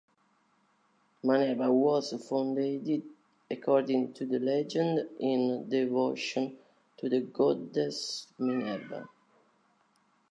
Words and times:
Manerba 1.27 1.71
was 1.71 2.11
founded, 2.27 3.03
according 3.51 4.11
to 4.13 4.25
the 4.25 4.39
legend, 4.39 5.07
in 5.19 5.69
devotion 5.69 6.57
to 6.97 7.07
the 7.07 7.19
goddess 7.21 8.25
Minerva. 8.39 9.07